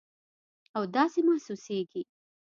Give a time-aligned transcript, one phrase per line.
[0.75, 2.01] او داسې محسوسیږي